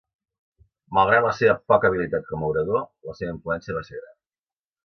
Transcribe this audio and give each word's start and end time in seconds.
Malgrat 0.97 1.25
la 1.25 1.33
seva 1.41 1.55
poca 1.73 1.91
habilitat 1.91 2.25
com 2.31 2.47
a 2.47 2.49
orador, 2.55 2.83
la 3.11 3.19
seva 3.21 3.37
influència 3.37 3.81
va 3.81 3.89
ser 3.91 4.01
gran. 4.03 4.21